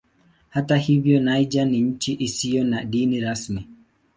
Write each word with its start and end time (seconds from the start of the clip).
Hata 0.49 0.77
hivyo 0.77 1.19
Niger 1.19 1.65
ni 1.67 1.81
nchi 1.81 2.13
isiyo 2.19 2.63
na 2.63 2.83
dini 2.83 3.19
rasmi. 3.19 3.67